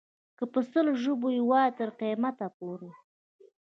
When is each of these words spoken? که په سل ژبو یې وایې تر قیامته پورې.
که 0.37 0.43
په 0.53 0.59
سل 0.71 0.87
ژبو 1.03 1.27
یې 1.35 1.41
وایې 1.49 1.75
تر 1.79 1.89
قیامته 1.99 2.47
پورې. 2.57 2.91